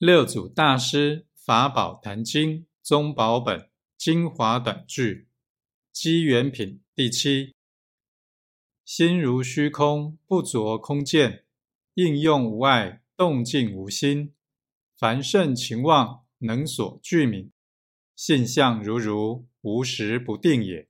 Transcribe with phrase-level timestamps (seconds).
[0.00, 5.28] 六祖大师法宝坛经宗宝本精华短句
[5.92, 7.54] 机缘品第七：
[8.82, 11.44] 心如虚空，不着空见；
[11.92, 14.32] 应用无碍，动静无心。
[14.96, 17.52] 凡圣情望，能所具名。
[18.16, 20.88] 现象如如，无时不定也。